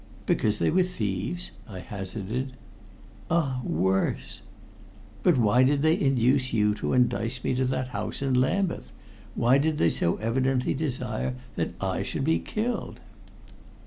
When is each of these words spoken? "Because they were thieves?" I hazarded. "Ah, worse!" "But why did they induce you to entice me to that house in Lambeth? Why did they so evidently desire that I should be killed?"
"Because 0.25 0.57
they 0.57 0.71
were 0.71 0.81
thieves?" 0.81 1.51
I 1.67 1.77
hazarded. 1.77 2.53
"Ah, 3.29 3.61
worse!" 3.63 4.41
"But 5.21 5.37
why 5.37 5.61
did 5.61 5.83
they 5.83 5.95
induce 6.01 6.53
you 6.53 6.73
to 6.73 6.93
entice 6.93 7.43
me 7.43 7.53
to 7.53 7.65
that 7.65 7.89
house 7.89 8.23
in 8.23 8.33
Lambeth? 8.33 8.91
Why 9.35 9.59
did 9.59 9.77
they 9.77 9.91
so 9.91 10.15
evidently 10.15 10.73
desire 10.73 11.35
that 11.55 11.75
I 11.79 12.01
should 12.01 12.23
be 12.23 12.39
killed?" 12.39 12.99